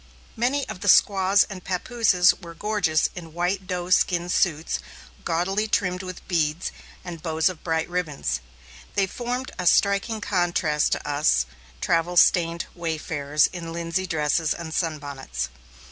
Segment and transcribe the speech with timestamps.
[0.35, 4.79] Many of the squaws and papooses were gorgeous in white doe skin suits,
[5.23, 6.71] gaudily trimmed with beads,
[7.05, 8.39] and bows of bright ribbons.
[8.95, 11.45] They formed a striking contrast to us,
[11.81, 15.49] travel stained wayfarers in linsey dresses and sun bonnets.